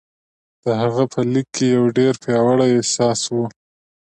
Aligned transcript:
د 0.63 0.65
هغه 0.81 1.03
په 1.13 1.19
ليک 1.33 1.47
کې 1.55 1.65
يو 1.75 1.85
ډېر 1.97 2.13
پياوړی 2.23 2.69
احساس 2.75 3.21
و. 3.33 3.35